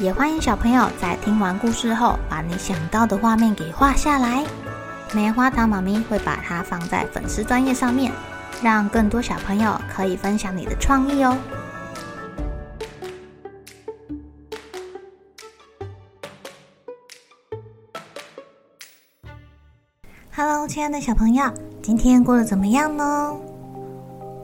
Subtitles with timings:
[0.00, 4.44] 也欢迎小朋友在听完故事后，把你想到的画面给画下来。
[5.14, 8.10] 棉花糖妈咪会把它放在粉丝专页上面，
[8.60, 11.38] 让更多小朋友可以分享你的创意哦。
[20.34, 21.48] Hello，亲爱的小朋友，
[21.80, 23.04] 今天过得怎么样呢？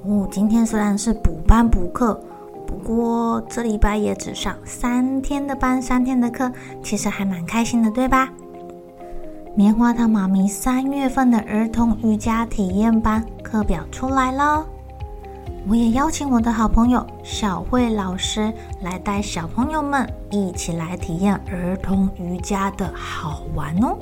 [0.04, 2.22] 哦，今天虽然是补班补课。
[2.70, 6.50] 不过这礼拜也只上三天的班，三天的课，
[6.84, 8.30] 其实还蛮开心的，对吧？
[9.56, 14.64] 棉花糖妈咪三月份的儿童瑜伽体验班课表出来了，
[15.68, 23.98] 我也邀请我的好朋友小慧老师来带小朋友们一起来体验儿童瑜伽的好玩哦。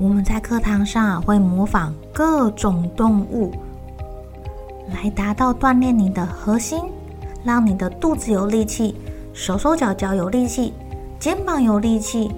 [0.00, 3.52] 我们在课堂上会模仿各种动物，
[4.92, 6.80] 来达到锻炼你的核心。
[7.48, 8.94] 让你的肚子有力气，
[9.32, 10.74] 手手脚脚有力气，
[11.18, 12.30] 肩膀有力气，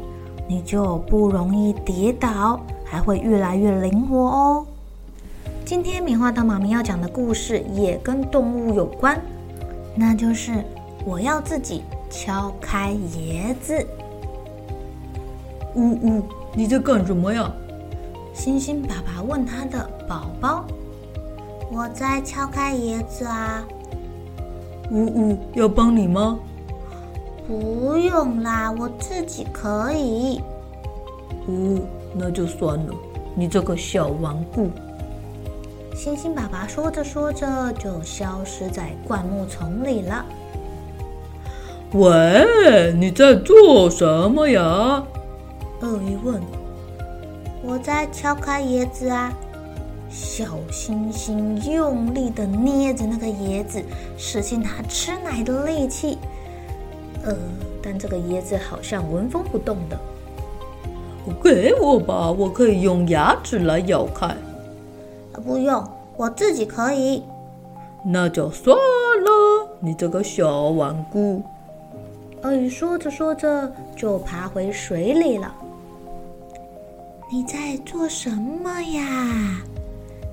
[0.47, 4.65] 你就不容易跌倒，还会越来越灵活哦。
[5.65, 9.20] 今天棉花糖妈咪要讲的故事也跟动物有关，
[9.97, 10.65] 那就是
[11.04, 13.84] 我要自己敲开椰子。
[15.75, 16.22] 呜呜，
[16.54, 17.53] 你在干什么呀？
[18.32, 20.65] 星星爸爸问他的宝宝。
[21.72, 23.65] 我在敲开椰子啊。
[24.90, 26.38] 呜呜，要帮你吗？
[27.46, 30.40] 不用啦，我自己可以。
[31.48, 31.80] 呜，
[32.14, 32.94] 那就算了，
[33.34, 34.68] 你这个小顽固。
[35.94, 40.24] 星星爸爸说着说着就消失在灌木丛里了。
[41.92, 45.02] 喂，你在做什么呀？
[45.80, 46.40] 鳄鱼问。
[47.62, 49.32] 我在敲开椰子啊。
[50.10, 53.81] 小星星用力的捏着那个椰子，
[54.19, 56.19] 使尽它吃奶的力气。
[57.25, 57.34] 呃，
[57.82, 59.99] 但这个椰子好像纹风不动的。
[61.43, 64.34] 给我吧，我可以用牙齿来咬开。
[65.44, 67.22] 不用，我自己可以。
[68.04, 71.43] 那就算了，你这个小顽固。
[72.43, 75.54] 鳄鱼说着说着就爬回水里了。
[77.31, 79.62] 你在做什么呀？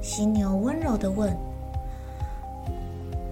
[0.08, 1.36] 犀牛温柔的问：“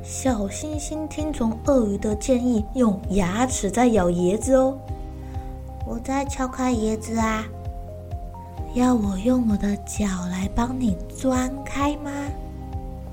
[0.04, 4.78] 小星星听从鳄鱼的建议，用牙齿在咬椰子哦。
[5.88, 7.46] 我在敲开椰子啊，
[8.74, 12.12] 要我用我的脚来帮你钻开吗？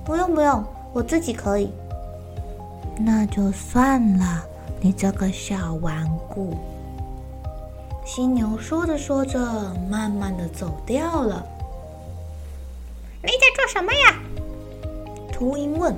[0.04, 1.70] 不用不用，我自己可以。
[2.98, 4.42] 那就算了，
[4.80, 6.52] 你这个小顽固。”
[8.04, 9.38] 犀牛说着说着，
[9.88, 11.46] 慢慢的走掉了。
[13.24, 14.16] 你在做什么呀？
[15.32, 15.96] 秃鹰问。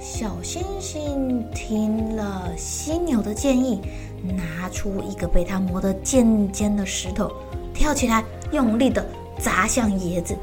[0.00, 3.82] 小星星听了犀牛的建议，
[4.22, 7.30] 拿出一个被他磨得尖尖的石头，
[7.74, 9.04] 跳起来，用力的
[9.38, 10.34] 砸向椰子。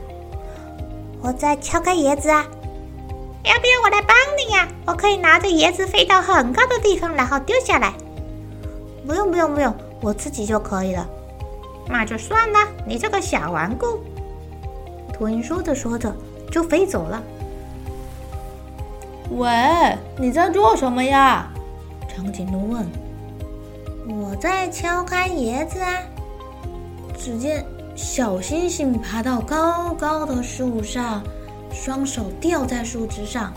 [1.19, 2.45] 我在敲开椰子啊，
[3.43, 4.67] 要不要我来帮你呀？
[4.85, 7.93] 我可以拿着椰子飞到很高的地方，然后丢下来。
[9.07, 11.09] 不用不用不用，我自己就可以了。
[11.87, 13.99] 那就算了，你这个小顽固。
[15.23, 16.13] 秃鹰说着说着
[16.51, 17.23] 就飞走了。
[19.31, 21.49] 喂，你在做什么呀？
[22.09, 22.85] 长颈鹿问。
[24.05, 25.93] 我在敲开椰子啊。
[27.17, 27.65] 只见
[27.95, 31.23] 小星星爬到高高的树上，
[31.71, 33.53] 双手吊在树枝上，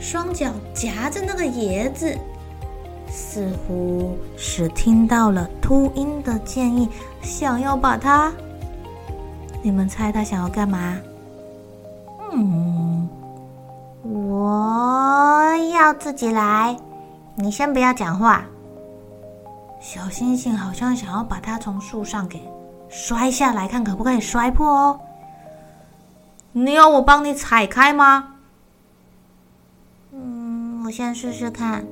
[0.00, 2.18] 双脚夹着那个椰子，
[3.08, 6.88] 似乎是听到了秃鹰的建议，
[7.22, 8.32] 想要把它。
[9.66, 10.96] 你们猜他想要干嘛？
[12.32, 13.08] 嗯
[14.04, 15.42] 我
[15.74, 16.76] 要自己来
[17.34, 18.44] 你先不要讲话。
[19.80, 22.40] 小星星好像想要把它从树上给
[22.88, 25.00] 摔下来看可不可以摔破哦。
[26.52, 28.34] 你要我帮你踩开吗？
[30.12, 31.84] 嗯我先试试看。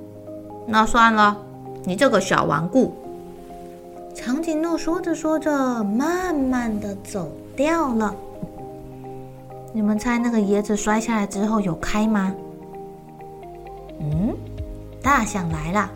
[0.64, 1.36] 那算了
[1.82, 2.94] 你这个小顽固。
[4.14, 8.14] 长颈鹿说着说着慢慢的走掉了。
[9.72, 12.34] 你们猜那个椰子摔下来之后有开吗？
[13.98, 14.36] 嗯，
[15.02, 15.90] 大象来了。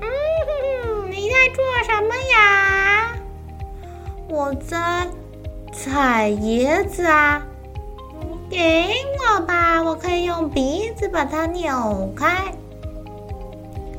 [0.00, 3.16] 嗯，你在做什么呀？
[4.28, 5.06] 我在
[5.72, 7.42] 采椰子啊。
[8.48, 8.88] 给
[9.18, 12.52] 我吧，我可以用鼻子把它扭开。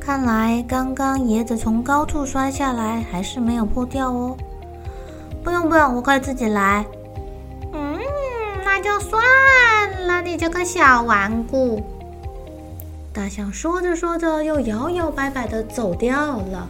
[0.00, 4.36] 看来刚刚椰子从高处摔下来，还是没有破掉哦。
[5.42, 6.84] 不用不用，我可以自己来。
[7.72, 7.98] 嗯，
[8.64, 9.22] 那就算
[10.06, 11.82] 了，你这个小顽固。
[13.12, 16.68] 大象说着说着，又摇摇摆摆的走掉了。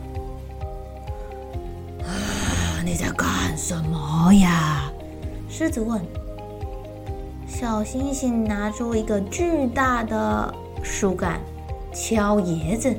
[2.01, 4.91] 啊，你在干什么呀？
[5.49, 6.01] 狮子问。
[7.47, 11.41] 小星星拿出一个巨大的树干，
[11.93, 12.95] 敲椰子。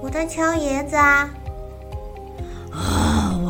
[0.00, 1.28] 我在敲椰子啊！
[2.70, 3.05] 啊，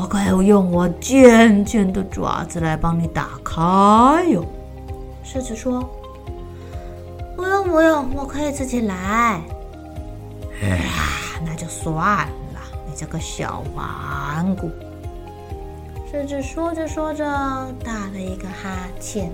[0.06, 4.46] 我可以用我尖尖的爪子来帮你打开哟。
[5.24, 5.82] 狮子说
[7.34, 8.94] ：“不用不用，我可以自己来。”
[10.62, 12.18] 啊，那就算
[12.54, 14.70] 了，你这个小顽固。
[16.08, 17.24] 狮子说着说着，
[17.84, 19.32] 打了一个哈欠。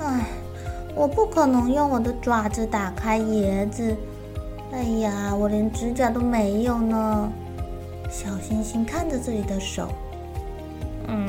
[0.00, 0.26] 唉，
[0.94, 3.96] 我不可能用我的爪子打开椰子。
[4.70, 7.32] 哎呀，我连指甲都没有呢。
[8.10, 9.88] 小星星看着自己的手，
[11.06, 11.26] 嗯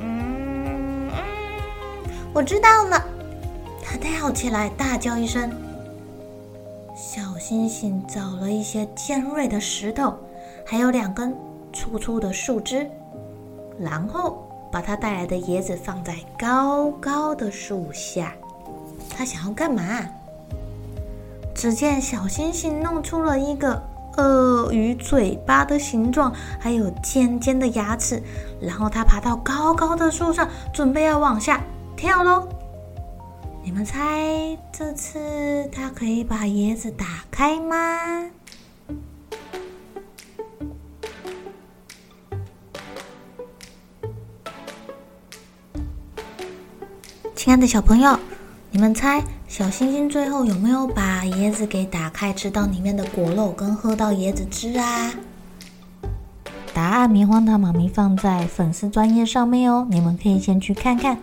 [0.00, 1.12] 嗯嗯，
[2.32, 3.04] 我知道了。
[3.82, 5.50] 他跳起来大叫一声。
[6.94, 10.14] 小星星找了一些尖锐的石头，
[10.64, 11.34] 还有两根
[11.72, 12.90] 粗粗的树枝，
[13.78, 14.46] 然后。
[14.72, 18.32] 把他带来的椰子放在高高的树下，
[19.16, 19.82] 他想要干嘛？
[21.52, 23.82] 只见小星星弄出了一个
[24.16, 28.22] 鳄鱼嘴巴的形状，还有尖尖的牙齿，
[28.60, 31.60] 然后它爬到高高的树上，准备要往下
[31.96, 32.48] 跳喽。
[33.62, 37.76] 你们猜这次它可以把椰子打开吗？
[47.36, 48.18] 亲爱的小朋友，
[48.72, 55.12] 你们猜小星星最后有没有把椰子给打开，吃到里面的果肉跟喝到椰子汁啊？
[56.72, 61.18] 答案棉花糖妈咪放在粉丝专页上面哦，你们可以先去看看，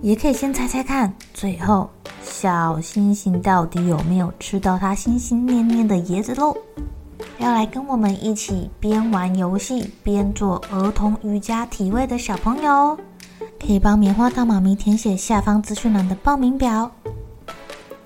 [0.00, 1.90] 也可以先猜猜看，最后
[2.22, 6.56] 小星星到底有没有吃到他心心念念的椰子肉？
[7.38, 12.98] 要来跟我们一起边玩游戏边做儿童瑜伽体位的小朋友。
[13.66, 16.88] 可以帮棉花糖妈咪填写下方资讯栏的报名表。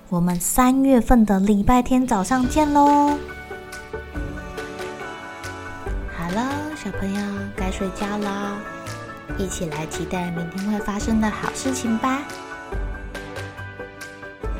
[0.09, 3.15] 我们三月份的礼拜天早上见喽！
[6.17, 7.21] 好了，小朋友
[7.55, 8.57] 该睡觉了，
[9.37, 12.23] 一起来期待明天会发生的好事情吧！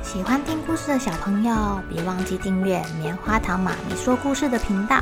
[0.03, 5.01] 喜欢听故事的小朋友，别忘记订阅棉花糖妈咪说故事的频道。